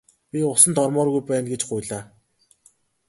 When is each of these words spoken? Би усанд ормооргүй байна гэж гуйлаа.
Би 0.35 0.39
усанд 0.51 0.77
ормооргүй 0.83 1.23
байна 1.27 1.47
гэж 1.51 1.61
гуйлаа. 1.73 2.01